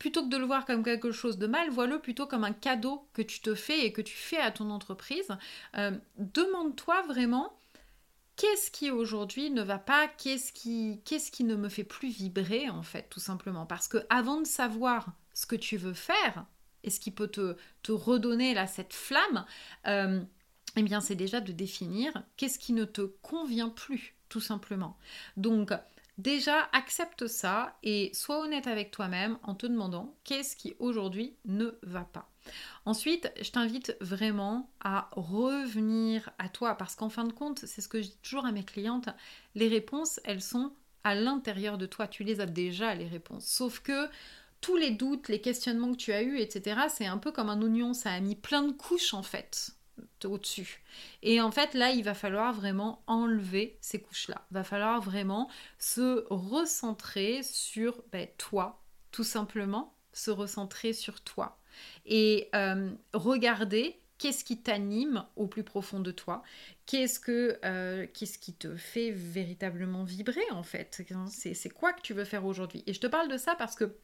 plutôt 0.01 0.23
que 0.23 0.29
de 0.29 0.37
le 0.37 0.45
voir 0.45 0.65
comme 0.65 0.83
quelque 0.83 1.11
chose 1.11 1.37
de 1.37 1.45
mal, 1.45 1.69
vois-le 1.69 1.99
plutôt 1.99 2.25
comme 2.25 2.43
un 2.43 2.53
cadeau 2.53 3.07
que 3.13 3.21
tu 3.21 3.39
te 3.39 3.53
fais 3.53 3.85
et 3.85 3.93
que 3.93 4.01
tu 4.01 4.15
fais 4.15 4.39
à 4.39 4.49
ton 4.49 4.71
entreprise. 4.71 5.27
Euh, 5.77 5.91
demande-toi 6.17 7.03
vraiment 7.03 7.55
qu'est-ce 8.35 8.71
qui 8.71 8.89
aujourd'hui 8.89 9.51
ne 9.51 9.61
va 9.61 9.77
pas, 9.77 10.07
qu'est-ce 10.07 10.53
qui, 10.53 11.01
qui 11.05 11.43
ne 11.43 11.55
me 11.55 11.69
fait 11.69 11.83
plus 11.83 12.09
vibrer 12.09 12.67
en 12.67 12.81
fait, 12.81 13.09
tout 13.11 13.19
simplement? 13.19 13.67
Parce 13.67 13.87
que 13.87 13.99
avant 14.09 14.41
de 14.41 14.47
savoir 14.47 15.13
ce 15.35 15.45
que 15.45 15.55
tu 15.55 15.77
veux 15.77 15.93
faire, 15.93 16.47
et 16.83 16.89
ce 16.89 16.99
qui 16.99 17.11
peut 17.11 17.27
te, 17.27 17.91
redonner 17.91 18.55
là 18.55 18.65
cette 18.65 18.93
flamme, 18.93 19.45
euh, 19.85 20.19
eh 20.77 20.81
bien 20.81 20.99
c'est 20.99 21.13
déjà 21.13 21.41
de 21.41 21.51
définir 21.51 22.11
qu'est-ce 22.37 22.57
qui 22.57 22.73
ne 22.73 22.85
te 22.85 23.01
convient 23.03 23.69
plus, 23.69 24.15
tout 24.29 24.41
simplement. 24.41 24.97
Donc 25.37 25.71
déjà 26.21 26.69
accepte 26.73 27.27
ça 27.27 27.77
et 27.83 28.11
sois 28.13 28.39
honnête 28.39 28.67
avec 28.67 28.91
toi-même 28.91 29.37
en 29.43 29.55
te 29.55 29.65
demandant 29.65 30.15
qu'est-ce 30.23 30.55
qui 30.55 30.75
aujourd'hui 30.79 31.35
ne 31.45 31.71
va 31.83 32.03
pas. 32.03 32.29
Ensuite, 32.85 33.31
je 33.41 33.51
t'invite 33.51 33.95
vraiment 34.01 34.69
à 34.79 35.09
revenir 35.11 36.29
à 36.39 36.49
toi 36.49 36.75
parce 36.75 36.95
qu'en 36.95 37.09
fin 37.09 37.23
de 37.23 37.33
compte, 37.33 37.59
c'est 37.65 37.81
ce 37.81 37.87
que 37.87 38.01
je 38.01 38.07
dis 38.07 38.17
toujours 38.23 38.45
à 38.45 38.51
mes 38.51 38.63
clientes, 38.63 39.09
les 39.55 39.67
réponses, 39.67 40.19
elles 40.23 40.41
sont 40.41 40.73
à 41.03 41.15
l'intérieur 41.15 41.77
de 41.77 41.85
toi, 41.85 42.07
tu 42.07 42.23
les 42.23 42.41
as 42.41 42.45
déjà 42.45 42.93
les 42.95 43.07
réponses. 43.07 43.45
Sauf 43.45 43.79
que 43.79 44.07
tous 44.59 44.77
les 44.77 44.91
doutes, 44.91 45.27
les 45.27 45.41
questionnements 45.41 45.91
que 45.91 45.97
tu 45.97 46.13
as 46.13 46.21
eus, 46.21 46.39
etc., 46.39 46.81
c'est 46.89 47.07
un 47.07 47.17
peu 47.17 47.31
comme 47.31 47.49
un 47.49 47.61
oignon, 47.61 47.93
ça 47.93 48.11
a 48.11 48.19
mis 48.19 48.35
plein 48.35 48.63
de 48.63 48.71
couches 48.71 49.13
en 49.13 49.23
fait 49.23 49.71
au-dessus. 50.23 50.81
Et 51.21 51.41
en 51.41 51.51
fait, 51.51 51.73
là, 51.73 51.91
il 51.91 52.03
va 52.03 52.13
falloir 52.13 52.53
vraiment 52.53 53.03
enlever 53.07 53.77
ces 53.81 54.01
couches-là. 54.01 54.45
Il 54.51 54.55
va 54.55 54.63
falloir 54.63 55.01
vraiment 55.01 55.49
se 55.79 56.25
recentrer 56.29 57.43
sur 57.43 58.03
ben, 58.11 58.27
toi, 58.37 58.81
tout 59.11 59.23
simplement, 59.23 59.95
se 60.13 60.31
recentrer 60.31 60.93
sur 60.93 61.21
toi. 61.21 61.57
Et 62.05 62.49
euh, 62.55 62.91
regarder 63.13 63.97
qu'est-ce 64.17 64.43
qui 64.43 64.61
t'anime 64.61 65.25
au 65.35 65.47
plus 65.47 65.63
profond 65.63 65.99
de 65.99 66.11
toi, 66.11 66.43
qu'est-ce 66.85 67.19
que 67.19 67.57
euh, 67.65 68.05
qu'est-ce 68.13 68.37
qui 68.37 68.53
te 68.53 68.75
fait 68.75 69.09
véritablement 69.09 70.03
vibrer 70.03 70.43
en 70.51 70.61
fait, 70.61 71.01
c'est 71.31 71.69
quoi 71.69 71.93
que 71.93 72.01
tu 72.01 72.13
veux 72.13 72.25
faire 72.25 72.45
aujourd'hui? 72.45 72.83
Et 72.85 72.93
je 72.93 72.99
te 72.99 73.07
parle 73.07 73.29
de 73.29 73.37
ça 73.37 73.55
parce 73.55 73.73
que 73.73 73.95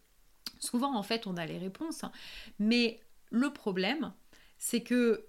Souvent, 0.59 0.95
en 0.95 1.03
fait, 1.03 1.27
on 1.27 1.37
a 1.37 1.45
les 1.45 1.57
réponses, 1.57 2.03
mais 2.59 2.99
le 3.29 3.51
problème, 3.51 4.13
c'est 4.57 4.81
que 4.81 5.25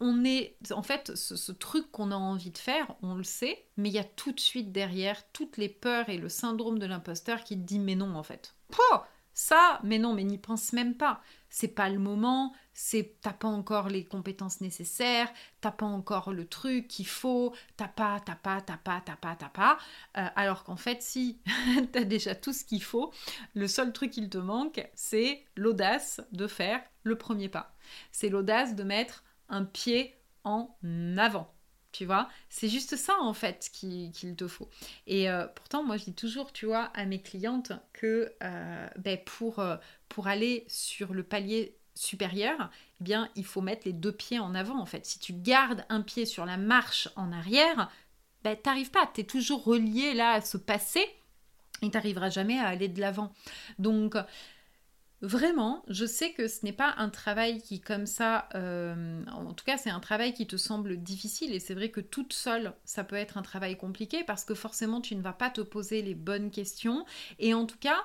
on 0.00 0.24
est, 0.24 0.56
en 0.72 0.82
fait, 0.82 1.14
ce, 1.16 1.52
truc 1.52 1.90
qu'on 1.90 2.10
a 2.10 2.16
envie 2.16 2.50
de 2.50 2.58
faire, 2.58 2.94
on 3.02 3.14
le 3.14 3.24
sait, 3.24 3.66
mais 3.76 3.88
il 3.88 3.94
y 3.94 3.98
a 3.98 4.04
tout 4.04 4.32
de 4.32 4.40
suite 4.40 4.72
derrière 4.72 5.30
toutes 5.32 5.56
les 5.56 5.68
peurs 5.68 6.08
et 6.08 6.18
le 6.18 6.28
syndrome 6.28 6.78
de 6.78 6.86
l'imposteur 6.86 7.44
qui 7.44 7.56
te 7.56 7.62
dit 7.62 7.78
mais 7.78 7.94
non 7.94 8.14
en 8.14 8.22
fait. 8.22 8.54
ça, 9.38 9.80
mais 9.84 9.98
non, 9.98 10.14
mais 10.14 10.24
n'y 10.24 10.38
pense 10.38 10.72
même 10.72 10.94
pas. 10.94 11.20
C'est 11.50 11.68
pas 11.68 11.90
le 11.90 11.98
moment, 11.98 12.54
c'est 12.72 13.16
t'as 13.20 13.34
pas 13.34 13.48
encore 13.48 13.90
les 13.90 14.04
compétences 14.04 14.62
nécessaires, 14.62 15.30
t'as 15.60 15.72
pas 15.72 15.84
encore 15.84 16.32
le 16.32 16.46
truc 16.46 16.88
qu'il 16.88 17.06
faut, 17.06 17.54
t'as 17.76 17.86
pas, 17.86 18.18
t'as 18.24 18.34
pas, 18.34 18.62
t'as 18.62 18.78
pas, 18.78 19.02
t'as 19.04 19.16
pas, 19.16 19.36
t'as 19.36 19.50
pas. 19.50 19.76
Euh, 20.16 20.26
alors 20.36 20.64
qu'en 20.64 20.76
fait, 20.76 21.02
si 21.02 21.38
t'as 21.92 22.04
déjà 22.04 22.34
tout 22.34 22.54
ce 22.54 22.64
qu'il 22.64 22.82
faut, 22.82 23.12
le 23.54 23.68
seul 23.68 23.92
truc 23.92 24.10
qu'il 24.10 24.30
te 24.30 24.38
manque, 24.38 24.86
c'est 24.94 25.44
l'audace 25.54 26.22
de 26.32 26.46
faire 26.46 26.80
le 27.02 27.18
premier 27.18 27.50
pas. 27.50 27.76
C'est 28.12 28.30
l'audace 28.30 28.74
de 28.74 28.84
mettre 28.84 29.22
un 29.48 29.64
pied 29.64 30.14
en 30.44 30.76
avant. 31.16 31.52
Tu 31.92 32.04
vois, 32.04 32.28
c'est 32.50 32.68
juste 32.68 32.96
ça 32.96 33.14
en 33.20 33.32
fait 33.32 33.70
qu'il 33.72 34.36
te 34.36 34.46
faut. 34.46 34.68
Et 35.06 35.30
euh, 35.30 35.46
pourtant, 35.46 35.82
moi 35.82 35.96
je 35.96 36.04
dis 36.04 36.12
toujours, 36.12 36.52
tu 36.52 36.66
vois, 36.66 36.90
à 36.94 37.06
mes 37.06 37.22
clientes 37.22 37.72
que 37.94 38.34
euh, 38.42 38.88
ben, 38.98 39.18
pour, 39.24 39.60
euh, 39.60 39.76
pour 40.10 40.26
aller 40.26 40.66
sur 40.68 41.14
le 41.14 41.22
palier 41.22 41.78
supérieur, 41.94 42.70
eh 43.00 43.04
bien, 43.04 43.30
il 43.34 43.46
faut 43.46 43.62
mettre 43.62 43.86
les 43.86 43.94
deux 43.94 44.12
pieds 44.12 44.38
en 44.38 44.54
avant 44.54 44.78
en 44.78 44.84
fait. 44.84 45.06
Si 45.06 45.18
tu 45.18 45.32
gardes 45.32 45.86
un 45.88 46.02
pied 46.02 46.26
sur 46.26 46.44
la 46.44 46.58
marche 46.58 47.08
en 47.16 47.32
arrière, 47.32 47.90
ben, 48.44 48.56
t'arrives 48.56 48.90
pas, 48.90 49.10
tu 49.14 49.22
es 49.22 49.24
toujours 49.24 49.64
relié 49.64 50.12
là 50.12 50.32
à 50.32 50.40
ce 50.42 50.58
passé 50.58 51.02
et 51.80 51.90
t'arriveras 51.90 52.28
jamais 52.28 52.58
à 52.58 52.66
aller 52.66 52.88
de 52.88 53.00
l'avant. 53.00 53.32
Donc, 53.78 54.16
Vraiment, 55.22 55.82
je 55.88 56.04
sais 56.04 56.32
que 56.32 56.46
ce 56.46 56.64
n'est 56.64 56.74
pas 56.74 56.94
un 56.98 57.08
travail 57.08 57.62
qui, 57.62 57.80
comme 57.80 58.04
ça, 58.04 58.48
euh, 58.54 59.24
en 59.32 59.54
tout 59.54 59.64
cas, 59.64 59.78
c'est 59.78 59.90
un 59.90 60.00
travail 60.00 60.34
qui 60.34 60.46
te 60.46 60.56
semble 60.56 60.98
difficile 60.98 61.54
et 61.54 61.60
c'est 61.60 61.74
vrai 61.74 61.90
que 61.90 62.02
toute 62.02 62.34
seule, 62.34 62.74
ça 62.84 63.02
peut 63.02 63.16
être 63.16 63.38
un 63.38 63.42
travail 63.42 63.78
compliqué 63.78 64.24
parce 64.24 64.44
que 64.44 64.54
forcément, 64.54 65.00
tu 65.00 65.16
ne 65.16 65.22
vas 65.22 65.32
pas 65.32 65.48
te 65.48 65.62
poser 65.62 66.02
les 66.02 66.14
bonnes 66.14 66.50
questions 66.50 67.06
et 67.38 67.54
en 67.54 67.64
tout 67.64 67.78
cas, 67.78 67.98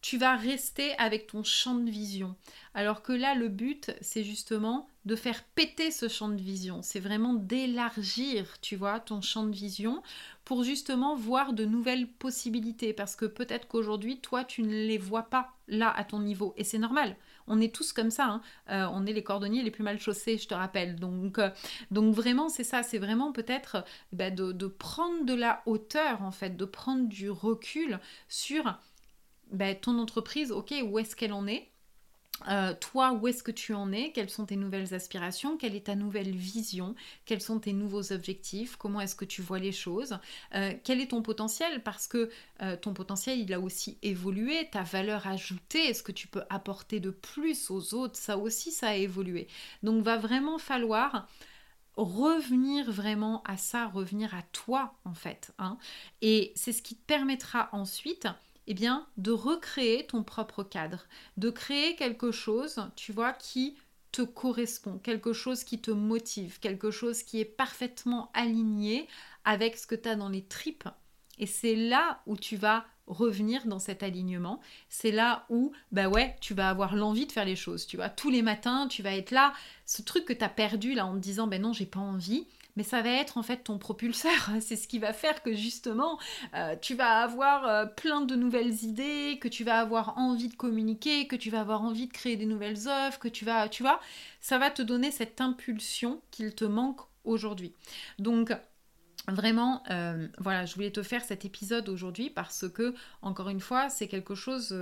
tu 0.00 0.18
vas 0.18 0.36
rester 0.36 0.96
avec 0.98 1.28
ton 1.28 1.44
champ 1.44 1.76
de 1.76 1.88
vision. 1.88 2.34
Alors 2.74 3.02
que 3.02 3.12
là, 3.12 3.34
le 3.36 3.48
but, 3.48 3.92
c'est 4.00 4.24
justement 4.24 4.88
de 5.06 5.14
faire 5.14 5.44
péter 5.54 5.92
ce 5.92 6.08
champ 6.08 6.28
de 6.28 6.40
vision. 6.40 6.82
C'est 6.82 7.00
vraiment 7.00 7.32
d'élargir, 7.32 8.60
tu 8.60 8.74
vois, 8.74 8.98
ton 8.98 9.20
champ 9.20 9.44
de 9.44 9.54
vision 9.54 10.02
pour 10.44 10.64
justement 10.64 11.14
voir 11.14 11.52
de 11.52 11.64
nouvelles 11.64 12.08
possibilités. 12.08 12.92
Parce 12.92 13.14
que 13.14 13.24
peut-être 13.24 13.68
qu'aujourd'hui, 13.68 14.18
toi, 14.18 14.44
tu 14.44 14.64
ne 14.64 14.68
les 14.86 14.98
vois 14.98 15.22
pas 15.22 15.52
là 15.68 15.92
à 15.96 16.02
ton 16.02 16.18
niveau. 16.18 16.54
Et 16.56 16.64
c'est 16.64 16.78
normal. 16.78 17.16
On 17.46 17.60
est 17.60 17.72
tous 17.72 17.92
comme 17.92 18.10
ça. 18.10 18.26
Hein. 18.26 18.40
Euh, 18.70 18.88
on 18.92 19.06
est 19.06 19.12
les 19.12 19.22
cordonniers 19.22 19.62
les 19.62 19.70
plus 19.70 19.84
mal 19.84 20.00
chaussés, 20.00 20.38
je 20.38 20.48
te 20.48 20.54
rappelle. 20.54 20.96
Donc, 20.96 21.38
euh, 21.38 21.50
donc 21.92 22.12
vraiment, 22.12 22.48
c'est 22.48 22.64
ça. 22.64 22.82
C'est 22.82 22.98
vraiment 22.98 23.30
peut-être 23.30 23.84
bah, 24.12 24.32
de, 24.32 24.50
de 24.50 24.66
prendre 24.66 25.24
de 25.24 25.34
la 25.34 25.62
hauteur, 25.66 26.22
en 26.22 26.32
fait, 26.32 26.56
de 26.56 26.64
prendre 26.64 27.08
du 27.08 27.30
recul 27.30 28.00
sur 28.28 28.76
ben, 29.52 29.76
ton 29.76 30.00
entreprise, 30.00 30.50
ok, 30.50 30.74
où 30.84 30.98
est-ce 30.98 31.14
qu'elle 31.14 31.32
en 31.32 31.46
est 31.46 31.70
euh, 32.48 32.74
toi, 32.74 33.12
où 33.12 33.26
est-ce 33.28 33.42
que 33.42 33.50
tu 33.50 33.72
en 33.74 33.92
es? 33.92 34.12
Quelles 34.12 34.30
sont 34.30 34.46
tes 34.46 34.56
nouvelles 34.56 34.94
aspirations? 34.94 35.56
Quelle 35.56 35.74
est 35.74 35.86
ta 35.86 35.94
nouvelle 35.94 36.34
vision? 36.34 36.94
Quels 37.24 37.40
sont 37.40 37.60
tes 37.60 37.72
nouveaux 37.72 38.12
objectifs? 38.12 38.76
Comment 38.76 39.00
est-ce 39.00 39.16
que 39.16 39.24
tu 39.24 39.42
vois 39.42 39.58
les 39.58 39.72
choses? 39.72 40.18
Euh, 40.54 40.72
Quel 40.84 41.00
est 41.00 41.10
ton 41.10 41.22
potentiel? 41.22 41.82
Parce 41.82 42.06
que 42.06 42.30
euh, 42.62 42.76
ton 42.76 42.92
potentiel, 42.92 43.38
il 43.38 43.52
a 43.52 43.60
aussi 43.60 43.98
évolué. 44.02 44.68
Ta 44.70 44.82
valeur 44.82 45.26
ajoutée, 45.26 45.86
est-ce 45.86 46.02
que 46.02 46.12
tu 46.12 46.28
peux 46.28 46.42
apporter 46.50 47.00
de 47.00 47.10
plus 47.10 47.70
aux 47.70 47.94
autres? 47.94 48.16
Ça 48.16 48.36
aussi, 48.36 48.70
ça 48.70 48.88
a 48.88 48.94
évolué. 48.94 49.48
Donc, 49.82 50.02
va 50.02 50.16
vraiment 50.18 50.58
falloir 50.58 51.26
revenir 51.96 52.90
vraiment 52.90 53.42
à 53.44 53.56
ça, 53.56 53.86
revenir 53.86 54.34
à 54.34 54.42
toi 54.52 54.94
en 55.04 55.14
fait. 55.14 55.52
Hein. 55.58 55.78
Et 56.20 56.52
c'est 56.54 56.72
ce 56.72 56.82
qui 56.82 56.94
te 56.94 57.04
permettra 57.06 57.70
ensuite 57.72 58.28
eh 58.66 58.74
bien, 58.74 59.06
de 59.16 59.30
recréer 59.30 60.06
ton 60.06 60.22
propre 60.22 60.62
cadre, 60.62 61.06
de 61.36 61.50
créer 61.50 61.96
quelque 61.96 62.32
chose, 62.32 62.80
tu 62.96 63.12
vois, 63.12 63.32
qui 63.32 63.76
te 64.12 64.22
correspond, 64.22 64.98
quelque 64.98 65.32
chose 65.32 65.62
qui 65.64 65.80
te 65.80 65.90
motive, 65.90 66.58
quelque 66.60 66.90
chose 66.90 67.22
qui 67.22 67.40
est 67.40 67.44
parfaitement 67.44 68.30
aligné 68.34 69.08
avec 69.44 69.76
ce 69.76 69.86
que 69.86 69.94
tu 69.94 70.08
as 70.08 70.16
dans 70.16 70.28
les 70.28 70.42
tripes. 70.42 70.88
Et 71.38 71.46
c'est 71.46 71.76
là 71.76 72.22
où 72.26 72.36
tu 72.36 72.56
vas 72.56 72.86
revenir 73.06 73.66
dans 73.66 73.78
cet 73.78 74.02
alignement. 74.02 74.60
C'est 74.88 75.12
là 75.12 75.46
où, 75.48 75.72
bah 75.92 76.08
ouais, 76.08 76.36
tu 76.40 76.54
vas 76.54 76.68
avoir 76.68 76.96
l'envie 76.96 77.26
de 77.26 77.32
faire 77.32 77.44
les 77.44 77.56
choses. 77.56 77.86
Tu 77.86 77.96
vois, 77.96 78.08
tous 78.08 78.30
les 78.30 78.42
matins, 78.42 78.88
tu 78.88 79.02
vas 79.02 79.14
être 79.14 79.30
là. 79.30 79.52
Ce 79.84 80.02
truc 80.02 80.24
que 80.24 80.32
tu 80.32 80.42
as 80.42 80.48
perdu 80.48 80.94
là 80.94 81.06
en 81.06 81.14
te 81.14 81.20
disant, 81.20 81.46
ben 81.46 81.60
non, 81.60 81.72
j'ai 81.72 81.86
pas 81.86 82.00
envie 82.00 82.46
mais 82.76 82.82
ça 82.82 83.02
va 83.02 83.10
être 83.10 83.38
en 83.38 83.42
fait 83.42 83.64
ton 83.64 83.78
propulseur. 83.78 84.32
C'est 84.60 84.76
ce 84.76 84.86
qui 84.86 84.98
va 84.98 85.12
faire 85.12 85.42
que 85.42 85.54
justement, 85.54 86.18
euh, 86.54 86.76
tu 86.80 86.94
vas 86.94 87.22
avoir 87.22 87.66
euh, 87.66 87.86
plein 87.86 88.20
de 88.20 88.36
nouvelles 88.36 88.84
idées, 88.84 89.38
que 89.40 89.48
tu 89.48 89.64
vas 89.64 89.80
avoir 89.80 90.16
envie 90.18 90.48
de 90.48 90.54
communiquer, 90.54 91.26
que 91.26 91.36
tu 91.36 91.50
vas 91.50 91.60
avoir 91.60 91.82
envie 91.82 92.06
de 92.06 92.12
créer 92.12 92.36
des 92.36 92.46
nouvelles 92.46 92.88
offres, 92.88 93.18
que 93.18 93.28
tu 93.28 93.44
vas, 93.44 93.68
tu 93.68 93.82
vois, 93.82 94.00
ça 94.40 94.58
va 94.58 94.70
te 94.70 94.82
donner 94.82 95.10
cette 95.10 95.40
impulsion 95.40 96.20
qu'il 96.30 96.54
te 96.54 96.64
manque 96.64 97.00
aujourd'hui. 97.24 97.74
Donc, 98.18 98.52
Vraiment, 99.28 99.82
euh, 99.90 100.28
voilà, 100.38 100.66
je 100.66 100.74
voulais 100.76 100.92
te 100.92 101.02
faire 101.02 101.24
cet 101.24 101.44
épisode 101.44 101.88
aujourd'hui 101.88 102.30
parce 102.30 102.68
que, 102.68 102.94
encore 103.22 103.48
une 103.48 103.58
fois, 103.58 103.88
c'est 103.88 104.06
quelque 104.06 104.36
chose, 104.36 104.72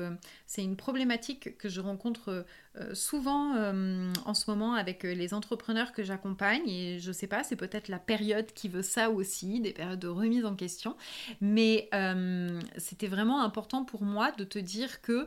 c'est 0.45 0.63
une 0.63 0.77
problématique 0.77 1.57
que 1.57 1.71
je 1.71 1.81
rencontre 1.81 2.45
euh, 2.81 2.93
souvent 2.93 3.55
euh, 3.55 4.13
en 4.25 4.35
ce 4.35 4.51
moment 4.51 4.75
avec 4.75 5.05
euh, 5.05 5.15
les 5.15 5.33
entrepreneurs 5.33 5.93
que 5.93 6.03
j'accompagne 6.03 6.69
et 6.69 6.99
je 6.99 7.13
sais 7.13 7.29
pas, 7.29 7.45
c'est 7.45 7.55
peut-être 7.55 7.87
la 7.87 8.01
période 8.01 8.47
qui 8.53 8.69
veut 8.69 8.83
ça 8.83 9.11
aussi, 9.11 9.61
des 9.61 9.73
périodes 9.73 10.01
de 10.01 10.09
remise 10.09 10.45
en 10.45 10.57
question, 10.57 10.97
mais 11.41 11.89
c'était 12.77 13.07
vraiment 13.07 13.43
important 13.43 13.85
pour 13.85 14.03
moi 14.03 14.33
de 14.33 14.45
te 14.45 14.59
dire 14.59 15.01
que 15.03 15.27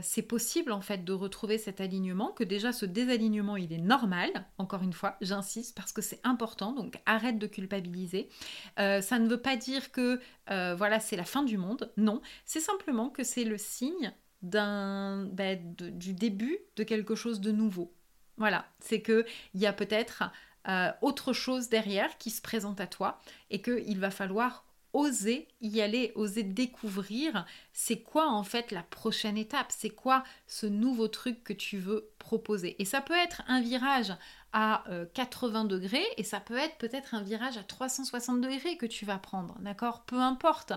c'est 0.00 0.22
possible 0.22 0.72
en 0.72 0.80
fait 0.80 1.04
de 1.04 1.12
retrouver 1.12 1.58
cet 1.58 1.80
alignement, 1.80 2.32
que 2.32 2.44
déjà 2.44 2.72
ce 2.72 2.86
désalignement 2.86 3.56
il 3.56 3.72
est 3.72 3.78
normal, 3.78 4.30
encore 4.58 4.82
une 4.82 4.92
fois, 4.92 5.16
j'insiste 5.20 5.76
parce 5.76 5.92
que 5.92 6.02
c'est 6.02 6.20
important, 6.24 6.72
donc 6.72 6.98
arrête 7.06 7.38
de 7.38 7.46
culpabiliser. 7.46 8.28
ça 8.76 9.18
ne 9.18 9.28
veut 9.28 9.40
pas 9.40 9.56
dire 9.56 9.92
que 9.92 10.20
voilà 10.46 11.00
c'est 11.00 11.16
la 11.16 11.24
fin 11.24 11.42
du 11.42 11.58
monde, 11.58 11.92
non, 11.96 12.22
c'est 12.44 12.60
simplement 12.60 13.10
que 13.10 13.24
c'est 13.24 13.44
le 13.44 13.58
signe 13.58 14.12
ben, 14.42 15.28
du 15.34 16.12
début 16.12 16.58
de 16.76 16.84
quelque 16.84 17.14
chose 17.14 17.40
de 17.40 17.50
nouveau. 17.52 17.92
Voilà, 18.36 18.66
c'est 18.78 19.02
qu'il 19.02 19.24
y 19.54 19.66
a 19.66 19.72
peut-être 19.72 20.24
euh, 20.68 20.90
autre 21.02 21.32
chose 21.32 21.68
derrière 21.68 22.18
qui 22.18 22.30
se 22.30 22.40
présente 22.40 22.80
à 22.80 22.86
toi 22.86 23.20
et 23.50 23.60
qu'il 23.60 23.98
va 23.98 24.10
falloir 24.10 24.64
oser 24.92 25.48
y 25.60 25.80
aller, 25.80 26.12
oser 26.14 26.42
découvrir 26.42 27.46
c'est 27.80 28.00
quoi 28.00 28.28
en 28.28 28.42
fait 28.42 28.72
la 28.72 28.82
prochaine 28.82 29.38
étape, 29.38 29.68
c'est 29.70 29.90
quoi 29.90 30.24
ce 30.48 30.66
nouveau 30.66 31.06
truc 31.06 31.44
que 31.44 31.52
tu 31.52 31.78
veux 31.78 32.10
proposer? 32.18 32.74
Et 32.82 32.84
ça 32.84 33.00
peut 33.00 33.14
être 33.14 33.42
un 33.46 33.60
virage 33.60 34.12
à 34.52 34.82
80 35.14 35.64
euh, 35.64 35.68
degrés 35.68 36.04
et 36.16 36.24
ça 36.24 36.40
peut 36.40 36.56
être 36.56 36.76
peut-être 36.78 37.14
un 37.14 37.22
virage 37.22 37.56
à 37.56 37.62
360 37.62 38.40
degrés 38.40 38.76
que 38.78 38.84
tu 38.84 39.04
vas 39.04 39.18
prendre, 39.18 39.56
d'accord? 39.60 40.02
Peu 40.06 40.18
importe. 40.18 40.72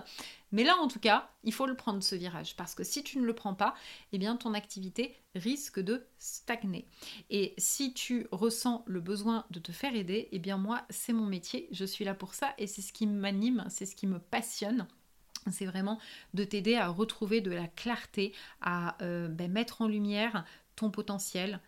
Mais 0.52 0.64
là, 0.64 0.78
en 0.78 0.88
tout 0.88 1.00
cas, 1.00 1.32
il 1.44 1.54
faut 1.54 1.66
le 1.66 1.76
prendre 1.76 2.04
ce 2.04 2.14
virage 2.14 2.56
parce 2.56 2.76
que 2.76 2.84
si 2.84 3.04
tu 3.04 3.18
ne 3.18 3.26
le 3.26 3.34
prends 3.34 3.56
pas, 3.56 3.74
eh 4.12 4.20
bien 4.20 4.36
ton 4.36 4.54
activité 4.54 5.16
risque 5.34 5.80
de 5.80 6.06
stagner. 6.20 6.88
Et 7.32 7.56
si 7.58 7.96
tu 7.96 8.28
ressens 8.32 8.84
le 8.86 9.02
besoin 9.02 9.46
de 9.50 9.60
te 9.60 9.72
faire 9.72 9.96
aider, 9.96 10.30
eh 10.32 10.38
bien 10.38 10.58
moi, 10.58 10.84
c'est 10.92 11.14
mon 11.14 11.26
métier, 11.26 11.68
je 11.72 11.84
suis 11.84 12.06
là 12.06 12.14
pour 12.14 12.36
ça 12.36 12.54
et 12.60 12.68
c'est 12.68 12.84
ce 12.84 12.94
qui 12.94 13.08
m'anime, 13.08 13.66
c'est 13.70 13.88
ce 13.88 13.96
qui 13.96 14.06
me 14.06 14.20
passionne 14.20 14.86
c'est 15.50 15.66
vraiment 15.66 16.00
de 16.34 16.44
t'aider 16.44 16.76
à 16.76 16.88
retrouver 16.88 17.42
de 17.42 17.52
la 17.52 17.68
clarté, 17.68 18.34
à 18.62 18.96
euh, 19.02 19.28
ben, 19.28 19.52
mettre 19.52 19.82
en 19.82 19.88
lumière 19.88 20.46
ton 20.76 20.90
potentiel, 20.90 21.60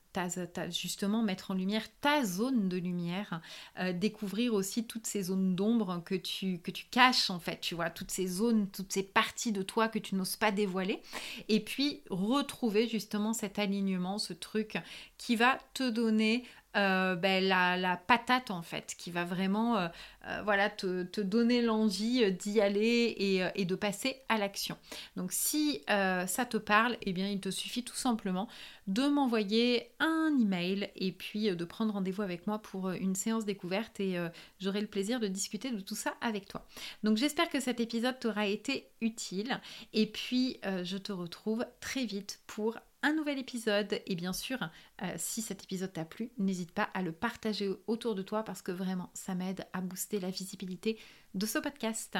justement 0.70 1.22
mettre 1.22 1.51
en 1.51 1.53
lumière 1.53 1.86
ta 2.01 2.24
zone 2.24 2.70
de 2.70 2.77
lumière, 2.77 3.42
euh, 3.80 3.94
découvrir 3.94 4.53
aussi 4.53 4.86
toutes 4.86 5.06
ces 5.06 5.24
zones 5.24 5.56
d'ombre 5.56 6.01
que 6.06 6.15
tu, 6.15 6.60
que 6.60 6.72
tu 6.72 6.86
caches 6.89 7.30
en 7.30 7.39
fait, 7.39 7.60
tu 7.60 7.75
vois, 7.75 7.89
toutes 7.89 8.12
ces 8.12 8.27
zones, 8.27 8.68
toutes 8.70 8.92
ces 8.92 9.03
parties 9.03 9.51
de 9.51 9.62
toi 9.62 9.88
que 9.88 10.00
tu 10.00 10.15
n'oses 10.15 10.36
pas 10.36 10.51
dévoiler, 10.51 11.01
et 11.50 11.60
puis 11.60 12.01
retrouver 12.10 12.88
justement 12.88 13.34
cet 13.34 13.60
alignement, 13.60 14.18
ce 14.18 14.34
truc 14.34 14.77
qui 15.18 15.36
va 15.36 15.60
te 15.74 15.89
donner 15.89 16.44
euh, 16.75 17.15
ben, 17.15 17.44
la, 17.44 17.98
patate 17.98 18.50
en 18.50 18.63
fait, 18.63 18.96
qui 18.98 19.12
va 19.12 19.25
vraiment 19.25 19.77
euh, 19.77 19.88
euh, 20.27 20.42
voilà, 20.44 20.72
te, 20.72 21.22
donner 21.22 21.62
l'envie 21.62 22.32
d'y 22.32 22.62
aller 22.62 23.51
et, 23.56 23.65
de 23.65 23.75
passer 23.75 24.22
à 24.27 24.39
l'action. 24.39 24.75
Donc 25.15 25.32
si 25.32 25.84
ça 25.88 26.46
te 26.50 26.58
parle, 26.58 26.98
eh 27.01 27.13
bien 27.13 27.30
il 27.30 27.39
te 27.39 27.51
suffit 27.51 27.84
tout 27.84 27.96
simplement 27.96 28.48
de 28.88 29.08
m'envoyer 29.08 29.92
un 30.00 30.36
email 30.39 30.89
et 30.96 31.12
puis 31.12 31.56
de 31.56 31.65
prendre 31.65 31.94
rendez-vous 31.94 32.24
avec 32.24 32.48
moi 32.48 32.60
pour 32.60 32.89
une 32.92 33.15
séance 33.15 33.46
découverte 33.46 34.00
et 34.00 34.18
j'aurai 34.60 34.82
le 34.82 34.88
plaisir 34.88 35.20
de 35.20 35.27
discuter 35.27 35.72
de 35.72 35.80
tout 35.80 35.96
ça 35.96 36.15
avec 36.22 36.48
toi. 36.48 36.65
Donc 37.03 37.18
j'espère 37.18 37.50
que 37.50 37.60
cet 37.60 37.80
épisode 37.80 38.20
t'aura 38.20 38.48
été 38.48 38.89
utile 39.01 39.60
et 39.94 40.08
puis 40.08 40.60
je 40.84 40.98
te 40.98 41.12
retrouve 41.12 41.65
très 41.80 42.06
vite 42.06 42.42
pour 42.48 42.77
un 43.04 43.14
nouvel 43.14 43.38
épisode. 43.38 44.02
Et 44.08 44.16
bien 44.16 44.34
sûr, 44.34 44.58
euh, 45.02 45.14
si 45.18 45.42
cet 45.42 45.64
épisode 45.64 45.94
t'a 45.94 46.06
plu, 46.06 46.32
n'hésite 46.38 46.72
pas 46.72 46.90
à 46.94 47.02
le 47.02 47.12
partager 47.12 47.70
autour 47.88 48.16
de 48.16 48.24
toi 48.24 48.44
parce 48.44 48.62
que 48.62 48.72
vraiment, 48.72 49.12
ça 49.14 49.36
m'aide 49.36 49.68
à 49.74 49.82
booster 49.82 50.20
la 50.20 50.30
visibilité 50.30 50.98
de 51.36 51.46
ce 51.46 51.60
podcast. 51.60 52.18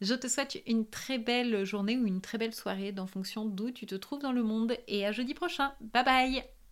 Je 0.00 0.14
te 0.14 0.28
souhaite 0.28 0.62
une 0.66 0.86
très 0.86 1.18
belle 1.18 1.64
journée 1.64 1.96
ou 1.96 2.06
une 2.06 2.20
très 2.20 2.38
belle 2.38 2.54
soirée 2.54 2.94
en 2.98 3.06
fonction 3.06 3.46
d'où 3.46 3.70
tu 3.70 3.86
te 3.86 3.94
trouves 3.94 4.20
dans 4.20 4.32
le 4.32 4.42
monde 4.42 4.76
et 4.88 5.06
à 5.06 5.12
jeudi 5.12 5.34
prochain. 5.34 5.72
Bye 5.80 6.04
bye 6.04 6.63